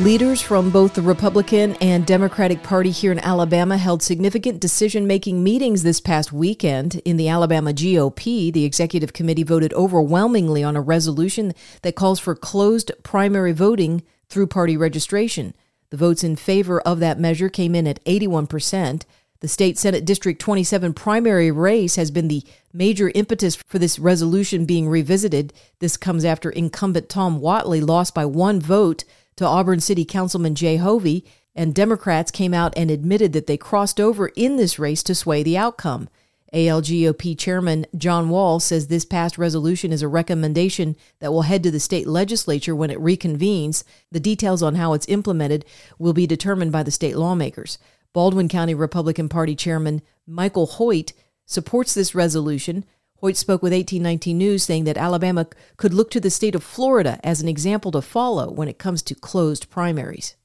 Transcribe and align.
Leaders 0.00 0.42
from 0.42 0.68
both 0.68 0.92
the 0.92 1.00
Republican 1.00 1.74
and 1.76 2.04
Democratic 2.04 2.62
Party 2.62 2.90
here 2.90 3.12
in 3.12 3.18
Alabama 3.20 3.78
held 3.78 4.02
significant 4.02 4.60
decision 4.60 5.06
making 5.06 5.42
meetings 5.42 5.82
this 5.82 6.02
past 6.02 6.34
weekend. 6.34 6.96
In 7.06 7.16
the 7.16 7.30
Alabama 7.30 7.72
GOP, 7.72 8.52
the 8.52 8.66
executive 8.66 9.14
committee 9.14 9.42
voted 9.42 9.72
overwhelmingly 9.72 10.62
on 10.62 10.76
a 10.76 10.82
resolution 10.82 11.54
that 11.80 11.94
calls 11.96 12.20
for 12.20 12.34
closed 12.34 12.92
primary 13.04 13.52
voting 13.52 14.02
through 14.28 14.48
party 14.48 14.76
registration. 14.76 15.54
The 15.88 15.96
votes 15.96 16.22
in 16.22 16.36
favor 16.36 16.78
of 16.82 17.00
that 17.00 17.18
measure 17.18 17.48
came 17.48 17.74
in 17.74 17.86
at 17.86 18.04
81%. 18.04 19.04
The 19.40 19.48
state 19.48 19.78
Senate 19.78 20.04
District 20.04 20.38
27 20.38 20.92
primary 20.92 21.50
race 21.50 21.96
has 21.96 22.10
been 22.10 22.28
the 22.28 22.44
major 22.70 23.10
impetus 23.14 23.56
for 23.56 23.78
this 23.78 23.98
resolution 23.98 24.66
being 24.66 24.90
revisited. 24.90 25.54
This 25.78 25.96
comes 25.96 26.26
after 26.26 26.50
incumbent 26.50 27.08
Tom 27.08 27.40
Whatley 27.40 27.80
lost 27.80 28.14
by 28.14 28.26
one 28.26 28.60
vote 28.60 29.04
to 29.36 29.46
Auburn 29.46 29.80
City 29.80 30.04
Councilman 30.04 30.54
Jay 30.54 30.76
Hovey, 30.76 31.24
and 31.54 31.74
Democrats 31.74 32.30
came 32.30 32.52
out 32.52 32.72
and 32.76 32.90
admitted 32.90 33.32
that 33.32 33.46
they 33.46 33.56
crossed 33.56 34.00
over 34.00 34.28
in 34.28 34.56
this 34.56 34.78
race 34.78 35.02
to 35.04 35.14
sway 35.14 35.42
the 35.42 35.56
outcome. 35.56 36.08
ALGOP 36.52 37.36
Chairman 37.36 37.86
John 37.96 38.28
Wahl 38.28 38.60
says 38.60 38.86
this 38.86 39.04
past 39.04 39.36
resolution 39.36 39.92
is 39.92 40.02
a 40.02 40.08
recommendation 40.08 40.96
that 41.18 41.32
will 41.32 41.42
head 41.42 41.62
to 41.64 41.70
the 41.70 41.80
state 41.80 42.06
legislature 42.06 42.74
when 42.74 42.90
it 42.90 42.98
reconvenes. 42.98 43.84
The 44.12 44.20
details 44.20 44.62
on 44.62 44.76
how 44.76 44.92
it's 44.92 45.08
implemented 45.08 45.64
will 45.98 46.12
be 46.12 46.26
determined 46.26 46.72
by 46.72 46.82
the 46.82 46.90
state 46.90 47.16
lawmakers. 47.16 47.78
Baldwin 48.12 48.48
County 48.48 48.74
Republican 48.74 49.28
Party 49.28 49.54
Chairman 49.54 50.02
Michael 50.26 50.66
Hoyt 50.66 51.12
supports 51.44 51.94
this 51.94 52.14
resolution. 52.14 52.84
Hoyt 53.20 53.36
spoke 53.36 53.62
with 53.62 53.72
1819 53.72 54.36
News 54.36 54.62
saying 54.62 54.84
that 54.84 54.98
Alabama 54.98 55.46
could 55.76 55.94
look 55.94 56.10
to 56.10 56.20
the 56.20 56.30
state 56.30 56.54
of 56.54 56.62
Florida 56.62 57.18
as 57.24 57.40
an 57.40 57.48
example 57.48 57.90
to 57.92 58.02
follow 58.02 58.50
when 58.50 58.68
it 58.68 58.78
comes 58.78 59.02
to 59.02 59.14
closed 59.14 59.70
primaries. 59.70 60.36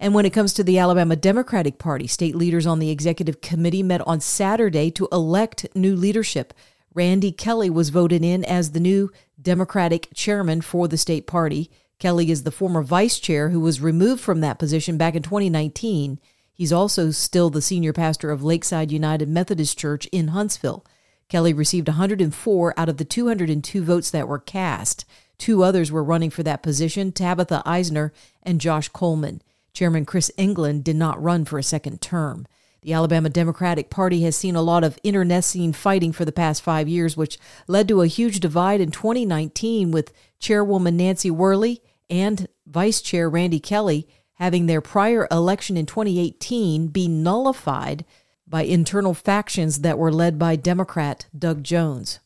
And 0.00 0.14
when 0.14 0.24
it 0.24 0.32
comes 0.32 0.54
to 0.54 0.64
the 0.64 0.78
Alabama 0.78 1.14
Democratic 1.14 1.78
Party, 1.78 2.06
state 2.06 2.34
leaders 2.34 2.66
on 2.66 2.78
the 2.78 2.90
executive 2.90 3.42
committee 3.42 3.82
met 3.82 4.00
on 4.06 4.20
Saturday 4.20 4.90
to 4.92 5.06
elect 5.12 5.66
new 5.74 5.94
leadership. 5.94 6.54
Randy 6.94 7.30
Kelly 7.30 7.70
was 7.70 7.90
voted 7.90 8.24
in 8.24 8.42
as 8.44 8.72
the 8.72 8.80
new 8.80 9.12
Democratic 9.40 10.08
chairman 10.14 10.62
for 10.62 10.88
the 10.88 10.96
state 10.96 11.26
party. 11.26 11.70
Kelly 11.98 12.30
is 12.30 12.42
the 12.42 12.50
former 12.50 12.82
vice 12.82 13.20
chair 13.20 13.50
who 13.50 13.60
was 13.60 13.82
removed 13.82 14.22
from 14.22 14.40
that 14.40 14.58
position 14.58 14.96
back 14.96 15.14
in 15.14 15.22
2019. 15.22 16.18
He's 16.52 16.72
also 16.72 17.10
still 17.10 17.50
the 17.50 17.62
senior 17.62 17.92
pastor 17.92 18.30
of 18.30 18.42
Lakeside 18.42 18.90
United 18.90 19.28
Methodist 19.28 19.78
Church 19.78 20.06
in 20.06 20.28
Huntsville. 20.28 20.84
Kelly 21.30 21.54
received 21.54 21.88
104 21.88 22.74
out 22.76 22.88
of 22.88 22.96
the 22.98 23.04
202 23.04 23.82
votes 23.82 24.10
that 24.10 24.28
were 24.28 24.38
cast. 24.38 25.06
Two 25.38 25.62
others 25.62 25.90
were 25.90 26.04
running 26.04 26.28
for 26.28 26.42
that 26.42 26.62
position 26.62 27.12
Tabitha 27.12 27.62
Eisner 27.64 28.12
and 28.42 28.60
Josh 28.60 28.88
Coleman. 28.88 29.40
Chairman 29.72 30.04
Chris 30.04 30.30
England 30.36 30.84
did 30.84 30.96
not 30.96 31.22
run 31.22 31.44
for 31.44 31.58
a 31.58 31.62
second 31.62 32.02
term. 32.02 32.46
The 32.82 32.92
Alabama 32.92 33.28
Democratic 33.28 33.90
Party 33.90 34.22
has 34.22 34.34
seen 34.34 34.56
a 34.56 34.62
lot 34.62 34.82
of 34.82 34.98
internecine 35.04 35.72
fighting 35.72 36.12
for 36.12 36.24
the 36.24 36.32
past 36.32 36.62
five 36.62 36.88
years, 36.88 37.16
which 37.16 37.38
led 37.68 37.86
to 37.88 38.02
a 38.02 38.06
huge 38.06 38.40
divide 38.40 38.80
in 38.80 38.90
2019 38.90 39.92
with 39.92 40.12
Chairwoman 40.40 40.96
Nancy 40.96 41.30
Worley 41.30 41.80
and 42.08 42.48
Vice 42.66 43.00
Chair 43.00 43.30
Randy 43.30 43.60
Kelly 43.60 44.08
having 44.40 44.64
their 44.64 44.80
prior 44.80 45.28
election 45.30 45.76
in 45.76 45.84
2018 45.84 46.88
be 46.88 47.06
nullified 47.06 48.04
by 48.50 48.62
internal 48.62 49.14
factions 49.14 49.80
that 49.80 49.98
were 49.98 50.12
led 50.12 50.38
by 50.38 50.56
Democrat 50.56 51.26
Doug 51.38 51.62
Jones. 51.62 52.18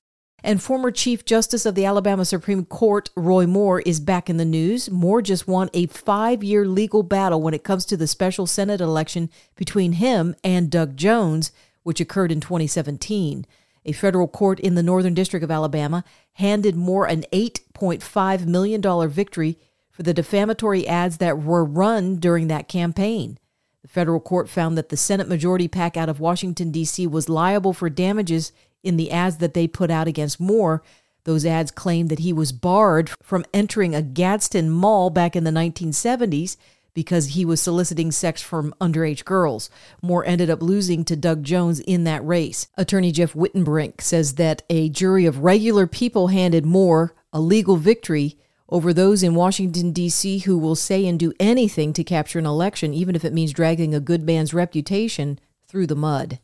And 0.42 0.62
former 0.62 0.90
Chief 0.90 1.24
Justice 1.24 1.64
of 1.64 1.74
the 1.74 1.84
Alabama 1.86 2.24
Supreme 2.24 2.64
Court, 2.64 3.08
Roy 3.16 3.46
Moore, 3.46 3.80
is 3.80 4.00
back 4.00 4.28
in 4.28 4.36
the 4.36 4.44
news. 4.44 4.90
Moore 4.90 5.22
just 5.22 5.46
won 5.48 5.70
a 5.72 5.86
five 5.86 6.42
year 6.42 6.66
legal 6.66 7.02
battle 7.02 7.40
when 7.40 7.54
it 7.54 7.64
comes 7.64 7.86
to 7.86 7.96
the 7.96 8.06
special 8.06 8.46
Senate 8.46 8.80
election 8.80 9.30
between 9.54 9.92
him 9.92 10.34
and 10.42 10.70
Doug 10.70 10.96
Jones, 10.96 11.52
which 11.82 12.00
occurred 12.00 12.32
in 12.32 12.40
2017. 12.40 13.46
A 13.86 13.92
federal 13.92 14.28
court 14.28 14.60
in 14.60 14.74
the 14.74 14.82
Northern 14.82 15.14
District 15.14 15.44
of 15.44 15.50
Alabama 15.50 16.04
handed 16.34 16.74
Moore 16.74 17.06
an 17.06 17.24
$8.5 17.32 18.46
million 18.46 19.08
victory 19.08 19.58
for 19.90 20.02
the 20.02 20.14
defamatory 20.14 20.86
ads 20.86 21.18
that 21.18 21.42
were 21.42 21.64
run 21.64 22.16
during 22.16 22.48
that 22.48 22.68
campaign. 22.68 23.38
The 23.84 23.88
federal 23.88 24.18
court 24.18 24.48
found 24.48 24.78
that 24.78 24.88
the 24.88 24.96
Senate 24.96 25.28
Majority 25.28 25.68
PAC 25.68 25.98
out 25.98 26.08
of 26.08 26.18
Washington, 26.18 26.70
D.C. 26.70 27.06
was 27.06 27.28
liable 27.28 27.74
for 27.74 27.90
damages 27.90 28.50
in 28.82 28.96
the 28.96 29.10
ads 29.10 29.36
that 29.36 29.52
they 29.52 29.68
put 29.68 29.90
out 29.90 30.08
against 30.08 30.40
Moore. 30.40 30.82
Those 31.24 31.44
ads 31.44 31.70
claimed 31.70 32.08
that 32.08 32.20
he 32.20 32.32
was 32.32 32.50
barred 32.50 33.10
from 33.22 33.44
entering 33.52 33.94
a 33.94 34.00
Gadsden 34.00 34.70
mall 34.70 35.10
back 35.10 35.36
in 35.36 35.44
the 35.44 35.50
1970s 35.50 36.56
because 36.94 37.28
he 37.28 37.44
was 37.44 37.60
soliciting 37.60 38.10
sex 38.10 38.40
from 38.40 38.74
underage 38.80 39.26
girls. 39.26 39.68
Moore 40.00 40.24
ended 40.24 40.48
up 40.48 40.62
losing 40.62 41.04
to 41.04 41.14
Doug 41.14 41.42
Jones 41.42 41.78
in 41.80 42.04
that 42.04 42.26
race. 42.26 42.68
Attorney 42.78 43.12
Jeff 43.12 43.34
Wittenbrink 43.34 44.00
says 44.00 44.36
that 44.36 44.62
a 44.70 44.88
jury 44.88 45.26
of 45.26 45.40
regular 45.40 45.86
people 45.86 46.28
handed 46.28 46.64
Moore 46.64 47.14
a 47.34 47.40
legal 47.40 47.76
victory 47.76 48.38
over 48.69 48.92
those 48.92 49.22
in 49.22 49.34
Washington, 49.34 49.92
D.C., 49.92 50.38
who 50.41 50.58
will 50.58 50.75
say 50.75 51.06
and 51.06 51.19
do 51.19 51.32
anything 51.38 51.92
to 51.92 52.04
capture 52.04 52.38
an 52.38 52.47
election, 52.47 52.94
even 52.94 53.14
if 53.14 53.25
it 53.25 53.32
means 53.32 53.52
dragging 53.52 53.94
a 53.94 54.00
good 54.00 54.22
man's 54.22 54.54
reputation 54.54 55.38
through 55.66 55.86
the 55.86 55.94
mud. 55.94 56.38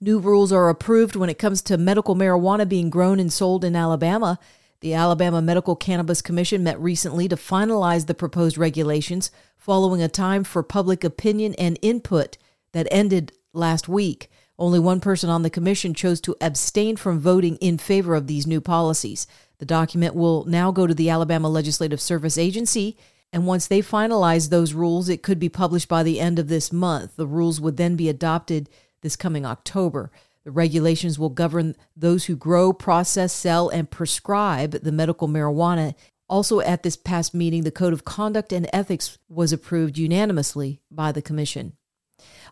New 0.00 0.18
rules 0.18 0.52
are 0.52 0.68
approved 0.68 1.14
when 1.14 1.30
it 1.30 1.38
comes 1.38 1.62
to 1.62 1.78
medical 1.78 2.16
marijuana 2.16 2.68
being 2.68 2.90
grown 2.90 3.20
and 3.20 3.32
sold 3.32 3.64
in 3.64 3.76
Alabama. 3.76 4.38
The 4.80 4.94
Alabama 4.94 5.40
Medical 5.40 5.76
Cannabis 5.76 6.20
Commission 6.20 6.64
met 6.64 6.80
recently 6.80 7.28
to 7.28 7.36
finalize 7.36 8.06
the 8.06 8.14
proposed 8.14 8.58
regulations 8.58 9.30
following 9.56 10.02
a 10.02 10.08
time 10.08 10.42
for 10.42 10.64
public 10.64 11.04
opinion 11.04 11.54
and 11.56 11.78
input 11.82 12.36
that 12.72 12.88
ended 12.90 13.30
last 13.52 13.86
week. 13.86 14.28
Only 14.58 14.80
one 14.80 14.98
person 14.98 15.30
on 15.30 15.42
the 15.42 15.50
commission 15.50 15.94
chose 15.94 16.20
to 16.22 16.36
abstain 16.40 16.96
from 16.96 17.20
voting 17.20 17.56
in 17.56 17.78
favor 17.78 18.16
of 18.16 18.26
these 18.26 18.46
new 18.46 18.60
policies. 18.60 19.26
The 19.58 19.66
document 19.66 20.14
will 20.14 20.44
now 20.44 20.70
go 20.70 20.86
to 20.86 20.94
the 20.94 21.10
Alabama 21.10 21.48
Legislative 21.48 22.00
Service 22.00 22.36
Agency, 22.36 22.96
and 23.32 23.46
once 23.46 23.66
they 23.66 23.80
finalize 23.80 24.50
those 24.50 24.74
rules, 24.74 25.08
it 25.08 25.22
could 25.22 25.38
be 25.38 25.48
published 25.48 25.88
by 25.88 26.02
the 26.02 26.20
end 26.20 26.38
of 26.38 26.48
this 26.48 26.72
month. 26.72 27.16
The 27.16 27.26
rules 27.26 27.60
would 27.60 27.76
then 27.76 27.96
be 27.96 28.08
adopted 28.08 28.68
this 29.00 29.16
coming 29.16 29.46
October. 29.46 30.10
The 30.44 30.50
regulations 30.50 31.18
will 31.18 31.30
govern 31.30 31.76
those 31.96 32.24
who 32.24 32.36
grow, 32.36 32.72
process, 32.72 33.32
sell, 33.32 33.68
and 33.68 33.90
prescribe 33.90 34.72
the 34.72 34.92
medical 34.92 35.28
marijuana. 35.28 35.94
Also, 36.28 36.60
at 36.60 36.82
this 36.82 36.96
past 36.96 37.32
meeting, 37.32 37.62
the 37.62 37.70
Code 37.70 37.92
of 37.92 38.04
Conduct 38.04 38.52
and 38.52 38.68
Ethics 38.72 39.18
was 39.28 39.52
approved 39.52 39.98
unanimously 39.98 40.80
by 40.90 41.12
the 41.12 41.22
Commission. 41.22 41.74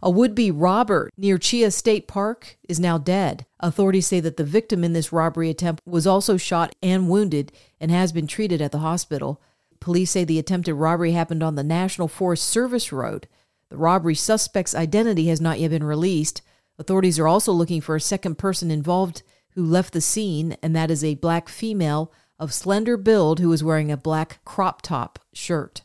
A 0.03 0.11
would 0.11 0.35
be 0.35 0.51
robber 0.51 1.11
near 1.17 1.37
Cheaha 1.37 1.73
State 1.73 2.09
Park 2.09 2.57
is 2.69 2.81
now 2.81 2.97
dead. 2.97 3.45
Authorities 3.61 4.07
say 4.07 4.21
that 4.21 4.39
the 4.39 4.45
victim 4.45 4.83
in 4.83 4.95
this 4.95 5.13
robbery 5.13 5.51
attempt 5.51 5.83
was 5.85 6.07
also 6.07 6.37
shot 6.37 6.75
and 6.83 7.09
wounded 7.11 7.53
and 7.79 7.91
has 7.91 8.11
been 8.11 8.27
treated 8.27 8.63
at 8.63 8.73
the 8.73 8.79
hospital. 8.79 9.43
Police 9.79 10.11
say 10.11 10.25
the 10.25 10.39
attempted 10.39 10.75
robbery 10.75 11.13
happened 11.13 11.43
on 11.43 11.55
the 11.55 11.63
National 11.63 12.09
Forest 12.09 12.45
Service 12.45 12.93
Road. 12.93 13.29
The 13.69 13.77
robbery 13.77 14.15
suspect's 14.15 14.75
identity 14.75 15.29
has 15.29 15.41
not 15.41 15.61
yet 15.61 15.71
been 15.71 15.85
released. 15.85 16.41
Authorities 16.79 17.19
are 17.19 17.29
also 17.29 17.53
looking 17.53 17.83
for 17.83 17.95
a 17.95 18.01
second 18.01 18.37
person 18.37 18.71
involved 18.71 19.23
who 19.51 19.65
left 19.65 19.93
the 19.93 20.01
scene, 20.01 20.57
and 20.63 20.75
that 20.75 20.91
is 20.91 21.05
a 21.05 21.15
black 21.17 21.49
female 21.49 22.13
of 22.39 22.55
slender 22.55 22.97
build 22.97 23.39
who 23.39 23.51
was 23.51 23.63
wearing 23.63 23.93
a 23.93 23.97
black 23.97 24.41
crop 24.45 24.81
top 24.81 25.19
shirt. 25.35 25.83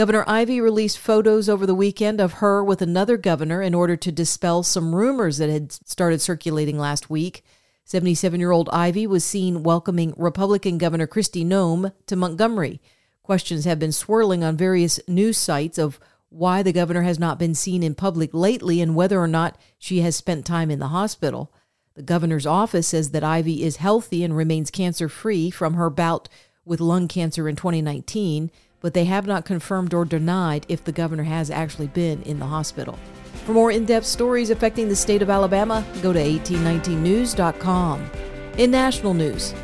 Governor 0.00 0.24
Ivey 0.26 0.62
released 0.62 0.98
photos 0.98 1.46
over 1.46 1.66
the 1.66 1.74
weekend 1.74 2.22
of 2.22 2.32
her 2.40 2.64
with 2.64 2.80
another 2.80 3.18
governor 3.18 3.60
in 3.60 3.74
order 3.74 3.96
to 3.96 4.10
dispel 4.10 4.62
some 4.62 4.94
rumors 4.94 5.36
that 5.36 5.50
had 5.50 5.70
started 5.72 6.22
circulating 6.22 6.78
last 6.78 7.10
week. 7.10 7.44
77 7.84 8.40
year 8.40 8.50
old 8.50 8.70
Ivey 8.70 9.06
was 9.06 9.26
seen 9.26 9.62
welcoming 9.62 10.14
Republican 10.16 10.78
Governor 10.78 11.06
Kristi 11.06 11.44
Noem 11.44 11.92
to 12.06 12.16
Montgomery. 12.16 12.80
Questions 13.22 13.66
have 13.66 13.78
been 13.78 13.92
swirling 13.92 14.42
on 14.42 14.56
various 14.56 15.00
news 15.06 15.36
sites 15.36 15.76
of 15.76 16.00
why 16.30 16.62
the 16.62 16.72
governor 16.72 17.02
has 17.02 17.18
not 17.18 17.38
been 17.38 17.54
seen 17.54 17.82
in 17.82 17.94
public 17.94 18.30
lately 18.32 18.80
and 18.80 18.96
whether 18.96 19.20
or 19.20 19.28
not 19.28 19.58
she 19.78 20.00
has 20.00 20.16
spent 20.16 20.46
time 20.46 20.70
in 20.70 20.78
the 20.78 20.88
hospital. 20.88 21.52
The 21.92 22.00
governor's 22.00 22.46
office 22.46 22.88
says 22.88 23.10
that 23.10 23.22
Ivey 23.22 23.62
is 23.62 23.76
healthy 23.76 24.24
and 24.24 24.34
remains 24.34 24.70
cancer 24.70 25.10
free 25.10 25.50
from 25.50 25.74
her 25.74 25.90
bout 25.90 26.30
with 26.64 26.80
lung 26.80 27.06
cancer 27.06 27.50
in 27.50 27.56
2019 27.56 28.50
but 28.80 28.94
they 28.94 29.04
have 29.04 29.26
not 29.26 29.44
confirmed 29.44 29.94
or 29.94 30.04
denied 30.04 30.66
if 30.68 30.84
the 30.84 30.92
governor 30.92 31.24
has 31.24 31.50
actually 31.50 31.88
been 31.88 32.22
in 32.22 32.38
the 32.38 32.46
hospital. 32.46 32.98
For 33.44 33.52
more 33.52 33.70
in 33.70 33.84
depth 33.84 34.06
stories 34.06 34.50
affecting 34.50 34.88
the 34.88 34.96
state 34.96 35.22
of 35.22 35.30
Alabama, 35.30 35.84
go 36.02 36.12
to 36.12 36.18
1819news.com. 36.18 38.10
In 38.58 38.70
national 38.70 39.14
news, 39.14 39.54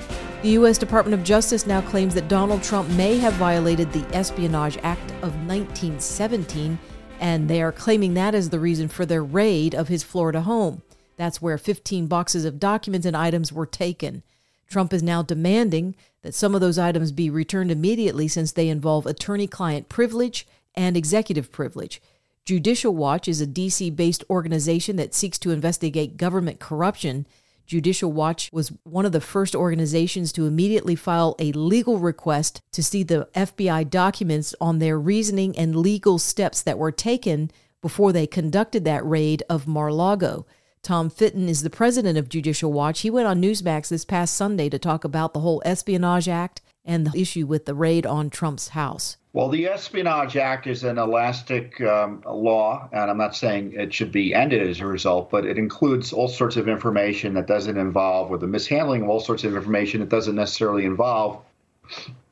the 0.42 0.50
U.S. 0.50 0.78
Department 0.78 1.14
of 1.14 1.24
Justice 1.24 1.66
now 1.66 1.80
claims 1.80 2.14
that 2.14 2.28
Donald 2.28 2.62
Trump 2.62 2.88
may 2.90 3.18
have 3.18 3.34
violated 3.34 3.92
the 3.92 4.06
Espionage 4.14 4.78
Act 4.82 5.10
of 5.22 5.34
1917, 5.46 6.78
and 7.20 7.48
they 7.48 7.62
are 7.62 7.72
claiming 7.72 8.14
that 8.14 8.34
as 8.34 8.50
the 8.50 8.60
reason 8.60 8.88
for 8.88 9.04
their 9.04 9.24
raid 9.24 9.74
of 9.74 9.88
his 9.88 10.02
Florida 10.02 10.42
home. 10.42 10.82
That's 11.16 11.40
where 11.40 11.58
15 11.58 12.06
boxes 12.06 12.44
of 12.44 12.60
documents 12.60 13.06
and 13.06 13.16
items 13.16 13.52
were 13.52 13.66
taken. 13.66 14.22
Trump 14.68 14.92
is 14.92 15.02
now 15.02 15.22
demanding 15.22 15.94
that 16.22 16.34
some 16.34 16.54
of 16.54 16.60
those 16.60 16.78
items 16.78 17.12
be 17.12 17.30
returned 17.30 17.70
immediately 17.70 18.28
since 18.28 18.52
they 18.52 18.68
involve 18.68 19.06
attorney 19.06 19.46
client 19.46 19.88
privilege 19.88 20.46
and 20.74 20.96
executive 20.96 21.52
privilege. 21.52 22.02
Judicial 22.44 22.94
Watch 22.94 23.28
is 23.28 23.40
a 23.40 23.46
DC 23.46 23.94
based 23.94 24.24
organization 24.30 24.96
that 24.96 25.14
seeks 25.14 25.38
to 25.38 25.50
investigate 25.50 26.16
government 26.16 26.60
corruption 26.60 27.26
Judicial 27.66 28.12
Watch 28.12 28.48
was 28.52 28.72
one 28.84 29.04
of 29.04 29.12
the 29.12 29.20
first 29.20 29.54
organizations 29.56 30.32
to 30.32 30.46
immediately 30.46 30.94
file 30.94 31.34
a 31.38 31.52
legal 31.52 31.98
request 31.98 32.62
to 32.72 32.82
see 32.82 33.02
the 33.02 33.28
FBI 33.34 33.90
documents 33.90 34.54
on 34.60 34.78
their 34.78 34.98
reasoning 34.98 35.58
and 35.58 35.74
legal 35.74 36.18
steps 36.18 36.62
that 36.62 36.78
were 36.78 36.92
taken 36.92 37.50
before 37.82 38.12
they 38.12 38.26
conducted 38.26 38.84
that 38.84 39.04
raid 39.04 39.42
of 39.50 39.66
Mar 39.66 39.92
Lago. 39.92 40.46
Tom 40.86 41.10
Fitton 41.10 41.48
is 41.48 41.64
the 41.64 41.68
president 41.68 42.16
of 42.16 42.28
Judicial 42.28 42.72
Watch. 42.72 43.00
He 43.00 43.10
went 43.10 43.26
on 43.26 43.42
Newsmax 43.42 43.88
this 43.88 44.04
past 44.04 44.36
Sunday 44.36 44.68
to 44.68 44.78
talk 44.78 45.02
about 45.02 45.34
the 45.34 45.40
whole 45.40 45.60
Espionage 45.64 46.28
Act 46.28 46.62
and 46.84 47.08
the 47.08 47.20
issue 47.20 47.44
with 47.44 47.64
the 47.64 47.74
raid 47.74 48.06
on 48.06 48.30
Trump's 48.30 48.68
house. 48.68 49.16
Well, 49.32 49.48
the 49.48 49.66
Espionage 49.66 50.36
Act 50.36 50.68
is 50.68 50.84
an 50.84 50.96
elastic 50.96 51.80
um, 51.80 52.22
law, 52.24 52.88
and 52.92 53.10
I'm 53.10 53.18
not 53.18 53.34
saying 53.34 53.72
it 53.72 53.92
should 53.92 54.12
be 54.12 54.32
ended 54.32 54.64
as 54.64 54.78
a 54.78 54.86
result, 54.86 55.28
but 55.28 55.44
it 55.44 55.58
includes 55.58 56.12
all 56.12 56.28
sorts 56.28 56.56
of 56.56 56.68
information 56.68 57.34
that 57.34 57.48
doesn't 57.48 57.76
involve, 57.76 58.30
or 58.30 58.38
the 58.38 58.46
mishandling 58.46 59.02
of 59.02 59.08
all 59.08 59.18
sorts 59.18 59.42
of 59.42 59.56
information 59.56 59.98
that 59.98 60.08
doesn't 60.08 60.36
necessarily 60.36 60.84
involve 60.84 61.42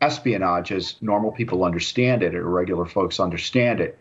espionage 0.01 0.71
as 0.71 0.95
normal 1.01 1.33
people 1.33 1.65
understand 1.65 2.23
it, 2.23 2.37
or 2.37 2.49
regular 2.49 2.87
folks 2.87 3.19
understand 3.19 3.81
it. 3.81 3.99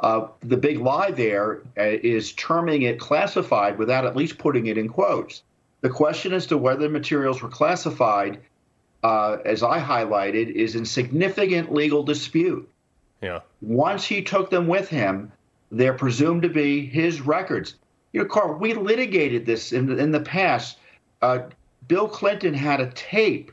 Uh, 0.00 0.28
the 0.40 0.56
big 0.56 0.78
lie 0.78 1.10
there 1.10 1.62
uh, 1.76 1.82
is 1.82 2.32
terming 2.34 2.82
it 2.82 3.00
classified 3.00 3.78
without 3.78 4.04
at 4.04 4.14
least 4.16 4.38
putting 4.38 4.66
it 4.66 4.78
in 4.78 4.88
quotes. 4.88 5.42
The 5.80 5.90
question 5.90 6.32
as 6.32 6.46
to 6.46 6.58
whether 6.58 6.82
the 6.82 6.88
materials 6.88 7.42
were 7.42 7.48
classified 7.48 8.40
uh, 9.02 9.38
as 9.44 9.62
I 9.62 9.80
highlighted, 9.80 10.50
is 10.50 10.74
in 10.74 10.84
significant 10.84 11.72
legal 11.72 12.02
dispute. 12.02 12.68
Yeah. 13.22 13.40
Once 13.60 14.04
he 14.04 14.22
took 14.22 14.50
them 14.50 14.66
with 14.66 14.88
him, 14.88 15.32
they're 15.70 15.94
presumed 15.94 16.42
to 16.42 16.48
be 16.48 16.86
his 16.86 17.20
records. 17.20 17.76
You 18.12 18.22
know, 18.22 18.28
Carl, 18.28 18.58
we 18.58 18.74
litigated 18.74 19.46
this 19.46 19.72
in 19.72 19.86
the, 19.86 19.96
in 19.96 20.10
the 20.10 20.20
past. 20.20 20.78
Uh, 21.22 21.40
Bill 21.86 22.08
Clinton 22.08 22.54
had 22.54 22.80
a 22.80 22.90
tape 22.90 23.52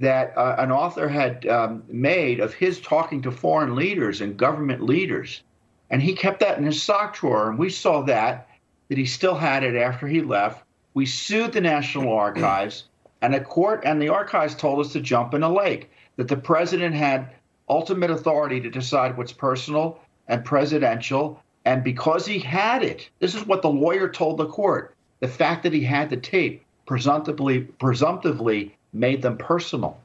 that 0.00 0.36
uh, 0.36 0.56
an 0.58 0.70
author 0.70 1.08
had 1.08 1.46
um, 1.46 1.82
made 1.88 2.40
of 2.40 2.54
his 2.54 2.80
talking 2.80 3.22
to 3.22 3.30
foreign 3.30 3.74
leaders 3.74 4.20
and 4.20 4.36
government 4.36 4.82
leaders. 4.82 5.42
And 5.90 6.02
he 6.02 6.14
kept 6.14 6.40
that 6.40 6.58
in 6.58 6.64
his 6.64 6.82
sock 6.82 7.16
drawer. 7.16 7.50
And 7.50 7.58
we 7.58 7.70
saw 7.70 8.02
that, 8.02 8.48
that 8.88 8.98
he 8.98 9.06
still 9.06 9.34
had 9.34 9.64
it 9.64 9.74
after 9.74 10.06
he 10.06 10.20
left. 10.20 10.64
We 10.94 11.06
sued 11.06 11.52
the 11.52 11.60
National 11.60 12.12
Archives. 12.16 12.84
And 13.20 13.34
the 13.34 13.40
court 13.40 13.82
and 13.84 14.00
the 14.00 14.10
archives 14.10 14.54
told 14.54 14.84
us 14.84 14.92
to 14.92 15.00
jump 15.00 15.34
in 15.34 15.42
a 15.42 15.52
lake, 15.52 15.90
that 16.16 16.28
the 16.28 16.36
president 16.36 16.94
had 16.94 17.30
ultimate 17.68 18.10
authority 18.10 18.60
to 18.60 18.70
decide 18.70 19.16
what's 19.16 19.32
personal 19.32 19.98
and 20.28 20.44
presidential. 20.44 21.42
And 21.64 21.82
because 21.82 22.24
he 22.24 22.38
had 22.38 22.82
it, 22.82 23.10
this 23.18 23.34
is 23.34 23.44
what 23.46 23.62
the 23.62 23.70
lawyer 23.70 24.08
told 24.08 24.38
the 24.38 24.46
court 24.46 24.94
the 25.20 25.28
fact 25.28 25.64
that 25.64 25.72
he 25.72 25.82
had 25.82 26.10
the 26.10 26.16
tape 26.16 26.64
presumptively, 26.86 27.60
presumptively 27.60 28.76
made 28.92 29.20
them 29.20 29.36
personal. 29.36 29.98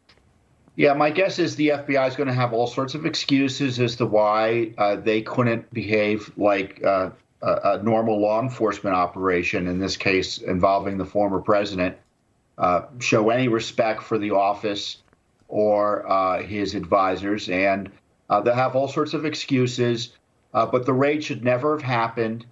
Yeah, 0.75 0.93
my 0.93 1.11
guess 1.11 1.37
is 1.37 1.55
the 1.55 1.69
FBI 1.69 2.07
is 2.07 2.15
going 2.15 2.27
to 2.27 2.33
have 2.33 2.51
all 2.51 2.65
sorts 2.65 2.95
of 2.95 3.05
excuses 3.05 3.79
as 3.79 3.95
to 3.97 4.07
why 4.07 4.73
uh, 4.77 4.95
they 4.95 5.21
couldn't 5.21 5.71
behave 5.71 6.31
like 6.35 6.83
uh, 6.83 7.11
a, 7.43 7.59
a 7.63 7.83
normal 7.83 8.19
law 8.19 8.41
enforcement 8.41 8.95
operation, 8.95 9.67
in 9.67 9.79
this 9.79 9.97
case 9.97 10.39
involving 10.39 10.97
the 10.97 11.05
former 11.05 11.39
president 11.39 11.95
uh, 12.57 12.83
show 12.99 13.29
any 13.29 13.47
respect 13.47 14.03
for 14.03 14.17
the 14.17 14.31
office 14.31 14.97
or 15.47 16.09
uh, 16.09 16.41
his 16.41 16.73
advisors, 16.73 17.49
and 17.49 17.91
uh, 18.29 18.41
they'll 18.41 18.55
have 18.55 18.75
all 18.75 18.87
sorts 18.87 19.13
of 19.13 19.25
excuses. 19.25 20.13
Uh, 20.53 20.65
but 20.65 20.85
the 20.85 20.93
raid 20.93 21.23
should 21.23 21.43
never 21.43 21.77
have 21.77 21.81
happened. 21.81 22.45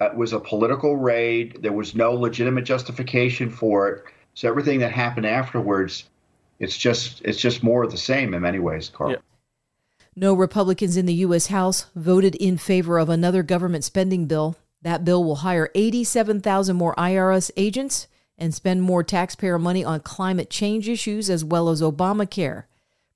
It 0.00 0.14
was 0.14 0.32
a 0.32 0.40
political 0.40 0.96
raid. 0.96 1.58
There 1.62 1.72
was 1.72 1.94
no 1.94 2.12
legitimate 2.12 2.64
justification 2.64 3.48
for 3.50 3.88
it. 3.88 4.04
So 4.34 4.48
everything 4.48 4.80
that 4.80 4.90
happened 4.90 5.26
afterwards, 5.26 6.08
it's 6.64 6.76
just 6.76 7.20
it's 7.24 7.38
just 7.38 7.62
more 7.62 7.84
of 7.84 7.92
the 7.92 7.98
same 7.98 8.34
in 8.34 8.42
many 8.42 8.58
ways, 8.58 8.88
Carl. 8.88 9.12
Yeah. 9.12 9.18
No 10.16 10.32
Republicans 10.34 10.96
in 10.96 11.06
the 11.06 11.14
U.S. 11.26 11.48
House 11.48 11.86
voted 11.94 12.34
in 12.36 12.56
favor 12.56 12.98
of 12.98 13.08
another 13.08 13.42
government 13.42 13.84
spending 13.84 14.26
bill. 14.26 14.56
That 14.82 15.04
bill 15.04 15.24
will 15.24 15.36
hire 15.36 15.70
87,000 15.74 16.76
more 16.76 16.94
IRS 16.96 17.50
agents 17.56 18.06
and 18.38 18.54
spend 18.54 18.82
more 18.82 19.02
taxpayer 19.02 19.58
money 19.58 19.84
on 19.84 20.00
climate 20.00 20.50
change 20.50 20.88
issues 20.88 21.28
as 21.30 21.44
well 21.44 21.68
as 21.68 21.82
Obamacare. 21.82 22.64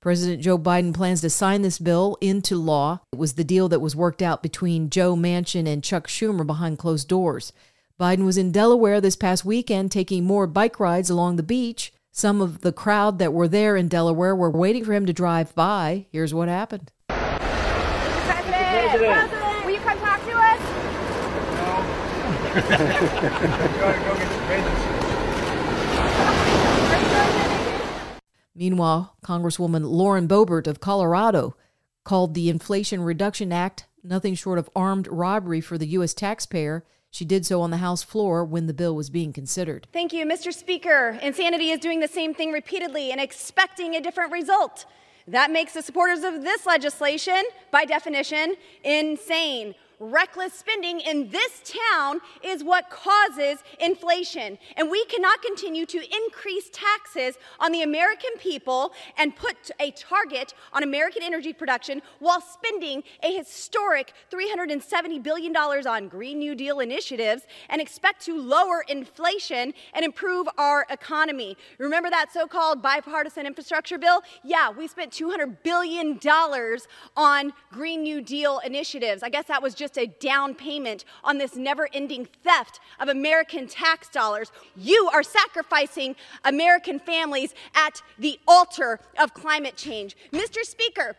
President 0.01 0.41
Joe 0.41 0.57
Biden 0.57 0.93
plans 0.93 1.21
to 1.21 1.29
sign 1.29 1.61
this 1.61 1.79
bill 1.79 2.17
into 2.21 2.55
law. 2.55 3.01
It 3.11 3.19
was 3.19 3.33
the 3.33 3.43
deal 3.43 3.67
that 3.69 3.81
was 3.81 3.95
worked 3.95 4.21
out 4.21 4.41
between 4.41 4.89
Joe 4.89 5.15
Manchin 5.15 5.67
and 5.67 5.83
Chuck 5.83 6.07
Schumer 6.07 6.45
behind 6.45 6.79
closed 6.79 7.07
doors. 7.07 7.51
Biden 7.99 8.25
was 8.25 8.37
in 8.37 8.51
Delaware 8.51 9.01
this 9.01 9.17
past 9.17 9.43
weekend 9.43 9.91
taking 9.91 10.23
more 10.23 10.47
bike 10.47 10.79
rides 10.79 11.09
along 11.09 11.35
the 11.35 11.43
beach. 11.43 11.91
Some 12.19 12.41
of 12.41 12.59
the 12.59 12.73
crowd 12.73 13.17
that 13.19 13.31
were 13.31 13.47
there 13.47 13.77
in 13.77 13.87
Delaware 13.87 14.35
were 14.35 14.51
waiting 14.51 14.83
for 14.83 14.91
him 14.91 15.05
to 15.05 15.13
drive 15.13 15.55
by. 15.55 16.07
Here's 16.11 16.33
what 16.33 16.49
happened. 16.49 16.91
President, 17.07 18.55
President, 18.57 19.29
President 19.31 19.63
will 19.63 19.71
you 19.71 19.79
come 19.79 19.97
talk 19.99 20.19
to 20.25 20.31
us? 20.35 20.59
No. 21.55 21.85
Meanwhile, 28.53 29.15
Congresswoman 29.23 29.89
Lauren 29.89 30.27
Boebert 30.27 30.67
of 30.67 30.81
Colorado 30.81 31.55
called 32.03 32.33
the 32.33 32.49
Inflation 32.49 33.01
Reduction 33.01 33.53
Act 33.53 33.85
nothing 34.03 34.35
short 34.35 34.59
of 34.59 34.69
armed 34.75 35.07
robbery 35.07 35.61
for 35.61 35.77
the 35.77 35.87
U.S. 35.87 36.13
taxpayer. 36.13 36.83
She 37.11 37.25
did 37.25 37.45
so 37.45 37.61
on 37.61 37.71
the 37.71 37.77
House 37.77 38.03
floor 38.03 38.43
when 38.43 38.67
the 38.67 38.73
bill 38.73 38.95
was 38.95 39.09
being 39.09 39.33
considered. 39.33 39.87
Thank 39.91 40.13
you, 40.13 40.25
Mr. 40.25 40.53
Speaker. 40.53 41.19
Insanity 41.21 41.71
is 41.71 41.79
doing 41.79 41.99
the 41.99 42.07
same 42.07 42.33
thing 42.33 42.51
repeatedly 42.51 43.11
and 43.11 43.19
expecting 43.19 43.95
a 43.95 44.01
different 44.01 44.31
result. 44.31 44.85
That 45.27 45.51
makes 45.51 45.73
the 45.73 45.81
supporters 45.81 46.23
of 46.23 46.41
this 46.41 46.65
legislation, 46.65 47.43
by 47.71 47.85
definition, 47.85 48.55
insane 48.83 49.75
reckless 49.99 50.53
spending 50.53 50.99
in 51.01 51.29
this 51.29 51.61
town 51.91 52.19
is 52.43 52.63
what 52.63 52.89
causes 52.89 53.59
inflation. 53.79 54.57
And 54.77 54.89
we 54.89 55.03
cannot 55.05 55.41
continue 55.41 55.85
to 55.87 55.97
increase 55.97 56.69
taxes 56.71 57.37
on 57.59 57.71
the 57.71 57.81
American 57.81 58.31
people 58.39 58.93
and 59.17 59.35
put 59.35 59.71
a 59.79 59.91
target 59.91 60.53
on 60.73 60.83
American 60.83 61.23
energy 61.23 61.53
production 61.53 62.01
while 62.19 62.41
spending 62.41 63.03
a 63.23 63.33
historic 63.33 64.13
$370 64.31 65.21
billion 65.21 65.55
on 65.55 66.07
Green 66.07 66.39
New 66.39 66.55
Deal 66.55 66.79
initiatives 66.79 67.43
and 67.69 67.81
expect 67.81 68.23
to 68.25 68.39
lower 68.39 68.85
inflation 68.87 69.73
and 69.93 70.05
improve 70.05 70.47
our 70.57 70.85
economy. 70.89 71.57
Remember 71.77 72.09
that 72.09 72.31
so 72.31 72.47
called 72.47 72.81
bipartisan 72.81 73.45
infrastructure 73.45 73.97
bill? 73.97 74.21
Yeah, 74.43 74.69
we 74.69 74.87
spent 74.87 75.11
$200 75.11 75.57
billion 75.63 76.19
on 77.15 77.53
Green 77.71 78.03
New 78.03 78.21
Deal 78.21 78.59
initiatives. 78.59 79.23
I 79.23 79.29
guess 79.29 79.45
that 79.45 79.61
was 79.61 79.73
just 79.73 79.88
just 79.89 79.97
a 79.97 80.07
down 80.19 80.53
payment 80.53 81.05
on 81.23 81.37
this 81.37 81.55
never 81.55 81.89
ending 81.93 82.27
theft 82.43 82.79
of 82.99 83.09
American 83.09 83.67
tax 83.67 84.09
dollars. 84.09 84.51
You 84.75 85.09
are 85.13 85.23
sacrificing 85.23 86.15
American 86.45 86.99
families 86.99 87.53
at 87.75 88.01
the 88.17 88.39
altar 88.47 88.99
of 89.19 89.33
climate 89.33 89.75
change. 89.75 90.15
Mr. 90.31 90.63
Speaker, 90.63 91.15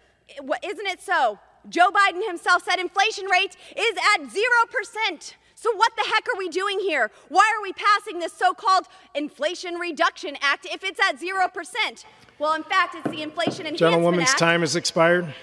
isn't 0.63 0.87
it 0.87 1.03
so? 1.03 1.39
Joe 1.69 1.91
Biden 1.91 2.27
himself 2.27 2.65
said 2.65 2.79
inflation 2.79 3.27
rate 3.27 3.57
is 3.77 3.97
at 4.15 4.23
0%. 4.23 5.35
So, 5.55 5.77
what 5.77 5.93
the 5.95 6.05
heck 6.05 6.27
are 6.35 6.39
we 6.39 6.49
doing 6.49 6.81
here? 6.81 7.11
Why 7.29 7.53
are 7.55 7.63
we 7.63 7.75
passing 7.75 8.19
this 8.19 8.33
so 8.33 8.55
called 8.55 8.87
Inflation 9.15 9.75
Reduction 9.75 10.39
Act 10.41 10.67
if 10.71 10.83
it's 10.83 10.99
at 11.01 11.21
0%? 11.21 12.05
Well, 12.39 12.55
in 12.55 12.63
fact, 12.63 12.95
it's 12.95 13.11
the 13.11 13.21
Inflation 13.21 13.67
Enhancement 13.67 13.79
Gentlewoman's 13.79 14.31
Act. 14.31 14.39
time 14.39 14.61
has 14.63 14.75
expired. 14.75 15.35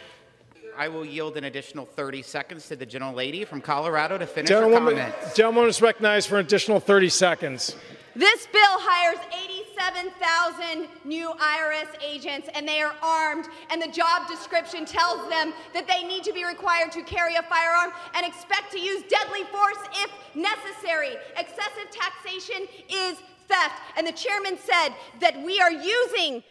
I 0.77 0.89
will 0.89 1.03
yield 1.03 1.37
an 1.37 1.45
additional 1.45 1.85
30 1.85 2.21
seconds 2.21 2.67
to 2.67 2.75
the 2.75 2.85
gentle 2.85 3.11
lady 3.11 3.43
from 3.45 3.61
Colorado 3.61 4.19
to 4.19 4.27
finish 4.27 4.49
Gentlewoman, 4.49 4.97
her 4.97 5.11
comments. 5.11 5.35
Gentlewoman 5.35 5.69
is 5.69 5.81
recognized 5.81 6.29
for 6.29 6.37
an 6.37 6.45
additional 6.45 6.79
30 6.79 7.09
seconds. 7.09 7.75
This 8.15 8.45
bill 8.45 8.61
hires 8.61 9.17
87,000 9.33 10.87
new 11.03 11.29
IRS 11.29 12.03
agents, 12.03 12.47
and 12.53 12.67
they 12.67 12.81
are 12.81 12.93
armed, 13.01 13.47
and 13.71 13.81
the 13.81 13.87
job 13.87 14.27
description 14.27 14.85
tells 14.85 15.27
them 15.29 15.51
that 15.73 15.87
they 15.87 16.03
need 16.03 16.23
to 16.25 16.33
be 16.33 16.45
required 16.45 16.91
to 16.91 17.01
carry 17.01 17.35
a 17.35 17.43
firearm 17.43 17.91
and 18.13 18.23
expect 18.23 18.71
to 18.73 18.79
use 18.79 19.01
deadly 19.09 19.45
force 19.51 19.81
if 20.03 20.11
necessary. 20.35 21.15
Excessive 21.37 21.89
taxation 21.89 22.67
is 22.87 23.17
theft. 23.47 23.81
And 23.97 24.05
the 24.05 24.11
chairman 24.11 24.57
said 24.59 24.89
that 25.21 25.41
we 25.43 25.59
are 25.59 25.71
using 25.71 26.43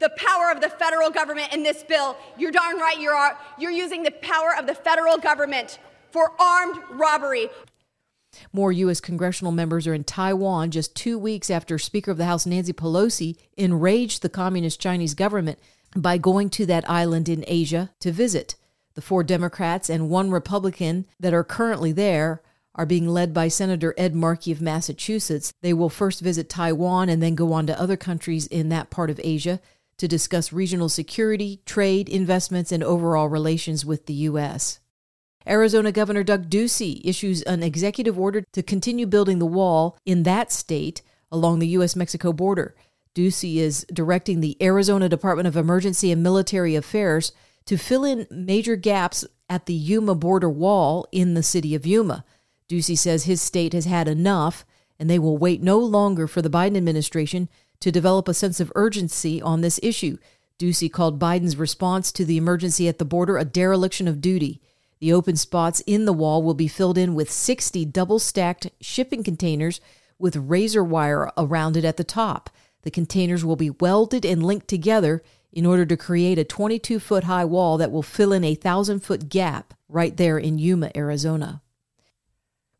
the 0.00 0.10
power 0.16 0.50
of 0.50 0.60
the 0.60 0.68
federal 0.68 1.10
government 1.10 1.52
in 1.52 1.62
this 1.62 1.82
bill. 1.82 2.16
You're 2.36 2.50
darn 2.50 2.76
right 2.78 2.98
you 2.98 3.10
are. 3.10 3.38
You're 3.58 3.70
using 3.70 4.02
the 4.02 4.10
power 4.10 4.54
of 4.58 4.66
the 4.66 4.74
federal 4.74 5.18
government 5.18 5.78
for 6.10 6.32
armed 6.40 6.78
robbery. 6.90 7.48
More 8.52 8.72
U.S. 8.72 9.00
congressional 9.00 9.52
members 9.52 9.86
are 9.86 9.94
in 9.94 10.04
Taiwan 10.04 10.70
just 10.70 10.94
two 10.94 11.18
weeks 11.18 11.50
after 11.50 11.78
Speaker 11.78 12.10
of 12.10 12.16
the 12.16 12.24
House 12.24 12.46
Nancy 12.46 12.72
Pelosi 12.72 13.36
enraged 13.56 14.22
the 14.22 14.28
Communist 14.28 14.80
Chinese 14.80 15.14
government 15.14 15.58
by 15.96 16.18
going 16.18 16.50
to 16.50 16.66
that 16.66 16.88
island 16.90 17.28
in 17.28 17.44
Asia 17.46 17.90
to 18.00 18.12
visit. 18.12 18.56
The 18.94 19.02
four 19.02 19.24
Democrats 19.24 19.88
and 19.90 20.08
one 20.08 20.30
Republican 20.30 21.06
that 21.18 21.34
are 21.34 21.44
currently 21.44 21.92
there 21.92 22.42
are 22.76 22.86
being 22.86 23.08
led 23.08 23.32
by 23.32 23.48
Senator 23.48 23.94
Ed 23.96 24.14
Markey 24.14 24.50
of 24.50 24.60
Massachusetts. 24.60 25.52
They 25.62 25.72
will 25.72 25.88
first 25.88 26.20
visit 26.20 26.48
Taiwan 26.48 27.08
and 27.08 27.22
then 27.22 27.34
go 27.34 27.52
on 27.52 27.66
to 27.66 27.80
other 27.80 27.96
countries 27.96 28.46
in 28.46 28.68
that 28.70 28.90
part 28.90 29.10
of 29.10 29.20
Asia 29.22 29.60
to 29.98 30.08
discuss 30.08 30.52
regional 30.52 30.88
security, 30.88 31.60
trade, 31.66 32.08
investments, 32.08 32.72
and 32.72 32.82
overall 32.82 33.28
relations 33.28 33.84
with 33.84 34.06
the 34.06 34.14
U.S. 34.14 34.80
Arizona 35.46 35.92
Governor 35.92 36.24
Doug 36.24 36.48
Ducey 36.48 37.00
issues 37.04 37.42
an 37.42 37.62
executive 37.62 38.18
order 38.18 38.42
to 38.52 38.62
continue 38.62 39.06
building 39.06 39.38
the 39.38 39.46
wall 39.46 39.98
in 40.06 40.22
that 40.22 40.50
state 40.50 41.02
along 41.30 41.58
the 41.58 41.68
U.S. 41.68 41.94
Mexico 41.94 42.32
border. 42.32 42.74
Ducey 43.14 43.56
is 43.56 43.86
directing 43.92 44.40
the 44.40 44.56
Arizona 44.60 45.08
Department 45.08 45.46
of 45.46 45.56
Emergency 45.56 46.10
and 46.10 46.22
Military 46.22 46.74
Affairs 46.74 47.32
to 47.66 47.76
fill 47.76 48.04
in 48.04 48.26
major 48.30 48.76
gaps 48.76 49.24
at 49.48 49.66
the 49.66 49.74
Yuma 49.74 50.14
border 50.14 50.48
wall 50.48 51.06
in 51.12 51.34
the 51.34 51.42
city 51.42 51.74
of 51.74 51.86
Yuma. 51.86 52.24
Ducey 52.68 52.96
says 52.96 53.24
his 53.24 53.42
state 53.42 53.72
has 53.72 53.84
had 53.84 54.08
enough 54.08 54.64
and 54.98 55.10
they 55.10 55.18
will 55.18 55.36
wait 55.36 55.62
no 55.62 55.78
longer 55.78 56.26
for 56.26 56.40
the 56.40 56.50
Biden 56.50 56.76
administration 56.76 57.48
to 57.84 57.92
develop 57.92 58.28
a 58.28 58.32
sense 58.32 58.60
of 58.60 58.72
urgency 58.76 59.42
on 59.42 59.60
this 59.60 59.78
issue. 59.82 60.16
Ducey 60.58 60.90
called 60.90 61.20
Biden's 61.20 61.58
response 61.58 62.10
to 62.12 62.24
the 62.24 62.38
emergency 62.38 62.88
at 62.88 62.96
the 62.96 63.04
border 63.04 63.36
a 63.36 63.44
dereliction 63.44 64.08
of 64.08 64.22
duty. 64.22 64.62
The 65.00 65.12
open 65.12 65.36
spots 65.36 65.80
in 65.86 66.06
the 66.06 66.12
wall 66.14 66.42
will 66.42 66.54
be 66.54 66.66
filled 66.66 66.96
in 66.96 67.14
with 67.14 67.30
60 67.30 67.84
double 67.84 68.18
stacked 68.18 68.70
shipping 68.80 69.22
containers 69.22 69.82
with 70.18 70.34
razor 70.34 70.82
wire 70.82 71.30
around 71.36 71.76
it 71.76 71.84
at 71.84 71.98
the 71.98 72.04
top. 72.04 72.48
The 72.84 72.90
containers 72.90 73.44
will 73.44 73.54
be 73.54 73.68
welded 73.68 74.24
and 74.24 74.42
linked 74.42 74.68
together 74.68 75.22
in 75.52 75.66
order 75.66 75.84
to 75.84 75.94
create 75.94 76.38
a 76.38 76.44
22 76.44 76.98
foot 76.98 77.24
high 77.24 77.44
wall 77.44 77.76
that 77.76 77.92
will 77.92 78.02
fill 78.02 78.32
in 78.32 78.44
a 78.44 78.54
1,000 78.54 79.00
foot 79.00 79.28
gap 79.28 79.74
right 79.90 80.16
there 80.16 80.38
in 80.38 80.58
Yuma, 80.58 80.90
Arizona. 80.96 81.60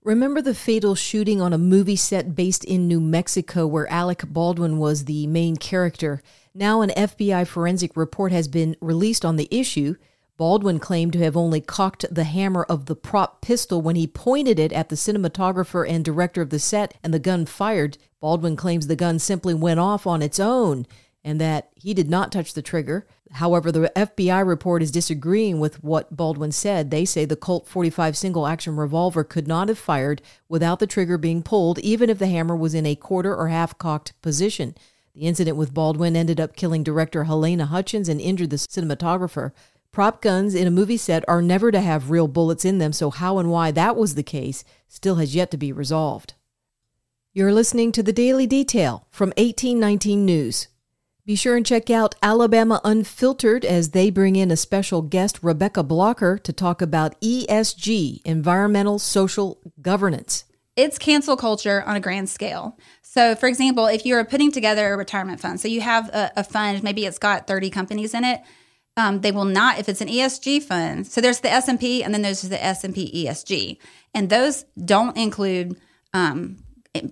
Remember 0.05 0.43
the 0.43 0.55
fatal 0.55 0.95
shooting 0.95 1.41
on 1.41 1.55
a 1.55 1.59
movie 1.59 1.97
set 1.97 2.35
based 2.35 2.63
in 2.63 2.87
New 2.87 3.01
Mexico 3.01 3.67
where 3.67 3.91
Alec 3.91 4.23
Baldwin 4.27 4.77
was 4.77 5.07
the 5.07 5.27
main 5.27 5.57
character? 5.57 6.23
Now, 6.55 6.83
an 6.83 6.91
FBI 6.91 7.47
forensic 7.47 7.97
report 7.97 8.31
has 8.31 8.47
been 8.47 8.77
released 8.83 9.25
on 9.25 9.37
the 9.37 9.49
issue. 9.51 9.95
Baldwin 10.37 10.79
claimed 10.79 11.15
to 11.15 11.21
have 11.21 11.39
only 11.39 11.63
cocked 11.63 12.05
the 12.11 12.25
hammer 12.25 12.65
of 12.65 12.85
the 12.85 12.95
prop 12.95 13.41
pistol 13.41 13.81
when 13.81 13.97
he 13.97 14.07
pointed 14.07 14.59
it 14.59 14.75
at 14.75 14.91
the 14.91 14.95
cinematographer 14.95 15.89
and 15.89 16.05
director 16.05 16.43
of 16.43 16.51
the 16.51 16.59
set, 16.59 16.99
and 17.03 17.15
the 17.15 17.19
gun 17.19 17.47
fired. 17.47 17.97
Baldwin 18.21 18.57
claims 18.57 18.89
the 18.89 18.97
gun 18.97 19.19
simply 19.19 19.55
went 19.55 19.81
off 19.81 20.07
on 20.07 20.21
its 20.21 20.39
own 20.39 20.87
and 21.25 21.41
that 21.41 21.71
he 21.75 21.95
did 21.95 22.11
not 22.11 22.31
touch 22.31 22.53
the 22.53 22.63
trigger. 22.63 23.07
However, 23.33 23.73
the 23.73 23.91
FBI 23.97 24.47
report 24.47 24.83
is 24.83 24.91
disagreeing 24.91 25.59
with 25.59 25.83
what 25.83 26.15
Baldwin 26.15 26.53
said. 26.53 26.91
They 26.91 27.07
say 27.07 27.25
the 27.25 27.35
Colt 27.35 27.67
45 27.67 28.17
single 28.17 28.47
action 28.47 28.77
revolver 28.77 29.25
could 29.25 29.49
not 29.49 29.69
have 29.69 29.79
fired 29.79 30.21
without 30.49 30.79
the 30.79 30.87
trigger 30.87 31.17
being 31.17 31.43
pulled, 31.43 31.79
even 31.79 32.11
if 32.11 32.19
the 32.19 32.29
hammer 32.29 32.55
was 32.55 32.75
in 32.75 32.85
a 32.85 32.95
quarter 32.95 33.35
or 33.35 33.49
half 33.49 33.77
cocked 33.79 34.13
position. 34.21 34.75
The 35.15 35.23
incident 35.23 35.57
with 35.57 35.73
Baldwin 35.73 36.17
ended 36.17 36.41
up 36.41 36.57
killing 36.57 36.83
director 36.83 37.25
Halyna 37.25 37.69
Hutchins 37.69 38.09
and 38.09 38.21
injured 38.21 38.51
the 38.51 38.57
cinematographer. 38.57 39.53
Prop 39.93 40.21
guns 40.21 40.55
in 40.55 40.67
a 40.67 40.73
movie 40.73 40.97
set 40.97 41.25
are 41.29 41.41
never 41.41 41.71
to 41.71 41.81
have 41.81 42.11
real 42.11 42.27
bullets 42.29 42.65
in 42.65 42.79
them, 42.79 42.93
so 42.93 43.11
how 43.11 43.39
and 43.39 43.51
why 43.51 43.71
that 43.71 43.97
was 43.97 44.17
the 44.17 44.25
case 44.25 44.65
still 44.89 45.15
has 45.15 45.35
yet 45.35 45.53
to 45.53 45.57
be 45.57 45.73
resolved. 45.73 46.35
You're 47.33 47.53
listening 47.53 47.93
to 47.93 48.03
the 48.03 48.13
Daily 48.13 48.47
Detail 48.47 49.07
from 49.11 49.29
1819 49.37 50.25
News. 50.25 50.69
Be 51.27 51.37
sure 51.37 51.57
and 51.57 51.65
check 51.65 51.89
out 51.89 52.15
Alabama 52.23 52.83
Unfiltered 52.85 53.65
as 53.65 53.91
they 53.91 54.11
bring 54.11 54.37
in 54.37 54.51
a 54.51 54.59
special 54.59 55.01
guest, 55.01 55.39
Rebecca 55.41 55.83
Blocker, 55.83 56.37
to 56.37 56.53
talk 56.53 56.83
about 56.83 57.19
ESG, 57.23 58.21
environmental 58.27 58.99
social 58.99 59.59
governance. 59.81 60.45
It's 60.77 60.99
cancel 60.99 61.39
culture 61.39 61.83
on 61.87 61.97
a 61.97 62.01
grand 62.01 62.29
scale. 62.29 62.77
So, 63.01 63.35
for 63.35 63.47
example, 63.47 63.87
if 63.87 64.05
you're 64.05 64.23
putting 64.27 64.53
together 64.53 64.93
a 64.93 64.99
retirement 64.99 65.41
fund, 65.41 65.59
so 65.61 65.67
you 65.67 65.81
have 65.81 66.11
a, 66.11 66.31
a 66.37 66.45
fund, 66.45 66.83
maybe 66.83 67.07
it's 67.07 67.19
got 67.19 67.47
30 67.47 67.71
companies 67.71 68.13
in 68.13 68.25
it. 68.25 68.43
Um, 68.99 69.23
they 69.23 69.33
will 69.33 69.47
not 69.47 69.79
if 69.79 69.89
it's 69.89 70.03
an 70.03 70.09
ESG 70.09 70.63
fund. 70.63 71.07
So 71.07 71.23
there's 71.23 71.41
the 71.41 71.51
S 71.51 71.69
and 71.69 71.81
P, 71.81 72.05
and 72.05 72.13
then 72.13 72.21
there's 72.21 72.43
the 72.43 72.63
S 72.63 72.85
and 72.85 72.95
P 72.95 73.25
ESG, 73.25 73.79
and 74.13 74.29
those 74.29 74.67
don't 74.85 75.17
include 75.17 75.81
um, 76.13 76.59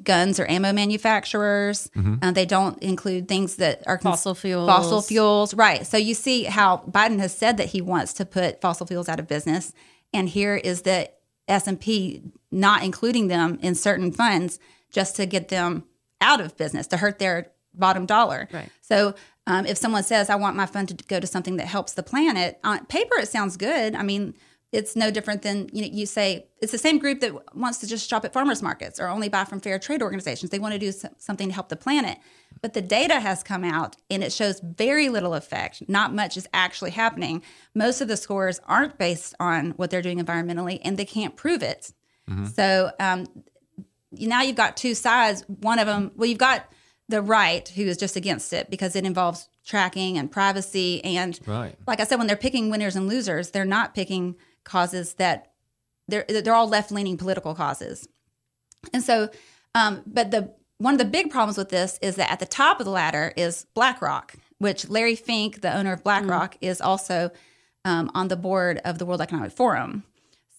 guns 0.05 0.39
or 0.39 0.49
ammo 0.49 0.73
manufacturers. 0.73 1.91
Mm-hmm. 1.97 2.17
Uh, 2.23 2.33
they 2.33 2.47
don't 2.47 2.81
include 2.83 3.29
things 3.29 3.57
that 3.57 3.83
are 3.87 3.99
fossil 3.99 4.35
fuels. 4.35 4.69
Fossil 4.69 5.03
fuels, 5.03 5.55
right? 5.55 5.87
So 5.87 5.97
you 5.97 6.15
see 6.15 6.45
how 6.45 6.85
Biden 6.89 7.19
has 7.19 7.37
said 7.37 7.57
that 7.57 7.69
he 7.69 7.81
wants 7.81 8.13
to 8.15 8.25
put 8.25 8.61
fossil 8.61 8.87
fuels 8.87 9.09
out 9.09 9.19
of 9.19 9.27
business, 9.27 9.73
and 10.13 10.29
here 10.29 10.55
is 10.55 10.83
the 10.83 11.11
S 11.49 11.67
and 11.67 11.81
P 11.81 12.23
not 12.51 12.83
including 12.83 13.29
them 13.29 13.59
in 13.63 13.75
certain 13.75 14.13
funds 14.13 14.59
just 14.91 15.17
to 15.17 15.27
get 15.27 15.49
them 15.49 15.85
out 16.21 16.41
of 16.41 16.57
business 16.57 16.87
to 16.89 16.97
hurt 16.99 17.19
their 17.19 17.51
bottom 17.75 18.07
dollar. 18.07 18.49
Right. 18.53 18.69
So 18.83 19.15
um, 19.47 19.67
if 19.67 19.77
someone 19.77 20.05
says, 20.05 20.31
"I 20.31 20.37
want 20.37 20.57
my 20.57 20.67
fund 20.67 20.89
to 20.89 21.05
go 21.05 21.19
to 21.19 21.27
something 21.27 21.57
that 21.57 21.67
helps 21.67 21.95
the 21.95 22.03
planet," 22.03 22.61
on 22.63 22.87
paper 22.87 23.19
it 23.19 23.29
sounds 23.29 23.57
good. 23.57 23.95
I 23.95 24.03
mean 24.03 24.35
it's 24.73 24.97
no 24.97 25.11
different 25.11 25.43
than 25.43 25.69
you 25.73 25.83
know 25.83 25.89
you 25.93 26.07
say 26.07 26.47
it's 26.61 26.73
the 26.73 26.79
same 26.79 26.99
group 26.99 27.21
that 27.21 27.55
wants 27.55 27.79
to 27.79 27.87
just 27.87 28.09
shop 28.09 28.25
at 28.25 28.33
farmers 28.33 28.63
markets 28.63 28.99
or 28.99 29.07
only 29.07 29.29
buy 29.29 29.45
from 29.45 29.61
fair 29.61 29.79
trade 29.79 30.03
organizations. 30.03 30.51
They 30.51 30.59
want 30.59 30.73
to 30.73 30.79
do 30.79 30.93
something 31.19 31.49
to 31.49 31.55
help 31.55 31.69
the 31.69 31.77
planet. 31.77 32.19
But 32.63 32.73
the 32.73 32.81
data 32.81 33.21
has 33.21 33.43
come 33.43 33.65
out 33.65 33.97
and 34.11 34.23
it 34.23 34.33
shows 34.33 34.61
very 34.61 35.09
little 35.09 35.35
effect 35.35 35.83
not 35.89 36.15
much 36.15 36.37
is 36.37 36.49
actually 36.55 36.93
happening. 36.93 37.43
Most 37.75 38.01
of 38.01 38.09
the 38.09 38.17
scores 38.17 38.61
aren't 38.67 38.99
based 38.99 39.35
on 39.39 39.73
what 39.73 39.91
they're 39.91 40.03
doing 40.03 40.19
environmentally 40.19 40.81
and 40.83 40.97
they 40.97 41.05
can't 41.05 41.37
prove 41.37 41.63
it. 41.63 41.93
Mm-hmm. 42.31 42.47
so 42.47 42.93
um, 43.01 43.27
now 44.13 44.43
you've 44.43 44.57
got 44.57 44.77
two 44.77 44.95
sides. 44.95 45.45
One 45.49 45.79
of 45.79 45.87
them 45.87 46.13
well 46.17 46.29
you've 46.29 46.39
got 46.39 46.65
the 47.09 47.21
right 47.21 47.69
who 47.71 47.83
is 47.83 47.97
just 47.97 48.17
against 48.17 48.53
it 48.53 48.71
because 48.71 48.97
it 48.97 49.05
involves 49.05 49.49
tracking 49.67 50.17
and 50.17 50.31
privacy 50.31 51.05
and 51.05 51.39
right. 51.47 51.77
like 51.87 52.01
i 52.01 52.05
said 52.05 52.17
when 52.17 52.27
they're 52.27 52.37
picking 52.37 52.71
winners 52.71 52.97
and 52.97 53.07
losers 53.07 53.51
they're 53.51 53.65
not 53.65 53.95
picking 53.95 54.35
causes 54.65 55.15
that 55.15 55.53
they're 56.09 56.25
they're 56.29 56.55
all 56.55 56.69
left 56.69 56.91
leaning 56.91 57.17
political 57.17 57.55
causes, 57.55 58.09
and 58.93 59.03
so, 59.03 59.31
um, 59.75 60.03
but 60.07 60.31
the 60.31 60.55
one 60.83 60.95
of 60.95 60.99
the 60.99 61.05
big 61.05 61.31
problems 61.31 61.57
with 61.57 61.69
this 61.69 61.99
is 62.03 62.17
that 62.17 62.31
at 62.31 62.41
the 62.41 62.47
top 62.47 62.81
of 62.81 62.87
the 62.87 62.91
ladder 62.91 63.33
is 63.37 63.67
BlackRock, 63.75 64.35
which 64.59 64.89
Larry 64.89 65.15
Fink, 65.15 65.61
the 65.61 65.73
owner 65.73 65.93
of 65.93 66.03
BlackRock, 66.03 66.57
mm-hmm. 66.57 66.65
is 66.65 66.81
also 66.81 67.31
um, 67.85 68.11
on 68.15 68.27
the 68.27 68.37
board 68.37 68.81
of 68.85 68.99
the 68.99 69.07
World 69.07 69.21
Economic 69.21 69.53
Forum. 69.53 70.03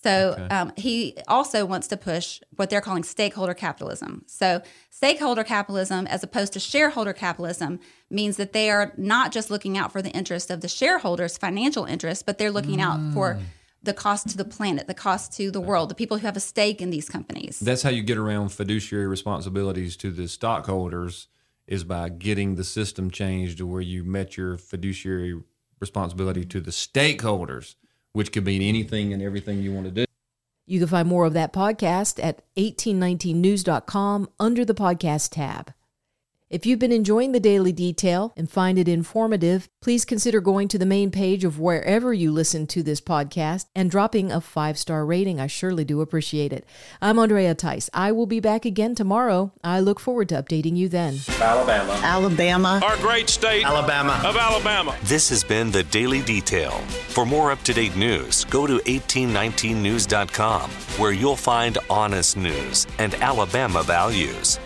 So 0.01 0.35
okay. 0.37 0.47
um, 0.47 0.71
he 0.77 1.17
also 1.27 1.65
wants 1.65 1.87
to 1.87 1.97
push 1.97 2.41
what 2.55 2.69
they're 2.69 2.81
calling 2.81 3.03
stakeholder 3.03 3.53
capitalism. 3.53 4.23
So 4.27 4.61
stakeholder 4.89 5.43
capitalism, 5.43 6.07
as 6.07 6.23
opposed 6.23 6.53
to 6.53 6.59
shareholder 6.59 7.13
capitalism, 7.13 7.79
means 8.09 8.37
that 8.37 8.53
they 8.53 8.69
are 8.69 8.93
not 8.97 9.31
just 9.31 9.49
looking 9.49 9.77
out 9.77 9.91
for 9.91 10.01
the 10.01 10.11
interest 10.11 10.49
of 10.51 10.61
the 10.61 10.67
shareholders' 10.69 11.37
financial 11.37 11.83
interests, 11.83 12.23
but 12.23 12.37
they're 12.37 12.51
looking 12.51 12.79
mm. 12.79 12.83
out 12.83 13.13
for 13.13 13.35
mm 13.35 13.41
the 13.83 13.93
cost 13.93 14.29
to 14.29 14.37
the 14.37 14.45
planet, 14.45 14.87
the 14.87 14.93
cost 14.93 15.33
to 15.33 15.51
the 15.51 15.61
world, 15.61 15.89
the 15.89 15.95
people 15.95 16.17
who 16.17 16.25
have 16.25 16.37
a 16.37 16.41
stake 16.41 16.81
in 16.81 16.89
these 16.89 17.09
companies. 17.09 17.59
That's 17.59 17.83
how 17.83 17.89
you 17.89 18.01
get 18.01 18.17
around 18.17 18.49
fiduciary 18.49 19.07
responsibilities 19.07 19.97
to 19.97 20.11
the 20.11 20.27
stockholders 20.27 21.27
is 21.67 21.83
by 21.83 22.09
getting 22.09 22.55
the 22.55 22.63
system 22.63 23.11
changed 23.11 23.57
to 23.57 23.67
where 23.67 23.81
you 23.81 24.03
met 24.03 24.37
your 24.37 24.57
fiduciary 24.57 25.41
responsibility 25.79 26.45
to 26.45 26.61
the 26.61 26.71
stakeholders, 26.71 27.75
which 28.13 28.31
could 28.31 28.45
mean 28.45 28.61
anything 28.61 29.13
and 29.13 29.21
everything 29.21 29.61
you 29.61 29.73
want 29.73 29.85
to 29.85 29.91
do. 29.91 30.05
You 30.65 30.79
can 30.79 30.87
find 30.87 31.07
more 31.07 31.25
of 31.25 31.33
that 31.33 31.51
podcast 31.51 32.23
at 32.23 32.41
1819news.com 32.55 34.29
under 34.39 34.63
the 34.63 34.73
podcast 34.73 35.31
tab. 35.31 35.73
If 36.53 36.67
you've 36.67 36.77
been 36.77 36.91
enjoying 36.91 37.31
the 37.31 37.39
Daily 37.39 37.71
Detail 37.71 38.31
and 38.37 38.47
find 38.47 38.77
it 38.77 38.87
informative, 38.87 39.67
please 39.81 40.05
consider 40.05 40.39
going 40.39 40.67
to 40.67 40.77
the 40.77 40.85
main 40.85 41.09
page 41.09 41.43
of 41.43 41.59
wherever 41.59 42.13
you 42.13 42.31
listen 42.31 42.67
to 42.67 42.83
this 42.83 43.01
podcast 43.01 43.65
and 43.73 43.89
dropping 43.89 44.31
a 44.31 44.39
five 44.39 44.77
star 44.77 45.03
rating. 45.03 45.39
I 45.39 45.47
surely 45.47 45.83
do 45.83 45.99
appreciate 45.99 46.53
it. 46.53 46.67
I'm 47.01 47.17
Andrea 47.17 47.55
Tice. 47.55 47.89
I 47.91 48.11
will 48.11 48.27
be 48.27 48.39
back 48.39 48.65
again 48.65 48.93
tomorrow. 48.93 49.51
I 49.63 49.79
look 49.79 49.99
forward 49.99 50.29
to 50.29 50.35
updating 50.35 50.77
you 50.77 50.89
then. 50.89 51.17
Alabama. 51.41 51.99
Alabama. 52.03 52.81
Our 52.83 52.97
great 52.97 53.29
state. 53.29 53.65
Alabama. 53.65 54.21
Of 54.23 54.37
Alabama. 54.37 54.95
This 55.05 55.29
has 55.29 55.43
been 55.43 55.71
the 55.71 55.85
Daily 55.85 56.21
Detail. 56.21 56.73
For 57.09 57.25
more 57.25 57.51
up 57.51 57.63
to 57.63 57.73
date 57.73 57.95
news, 57.95 58.45
go 58.45 58.67
to 58.67 58.77
1819news.com, 58.77 60.69
where 60.99 61.13
you'll 61.13 61.35
find 61.35 61.79
honest 61.89 62.37
news 62.37 62.85
and 62.99 63.15
Alabama 63.15 63.81
values. 63.81 64.59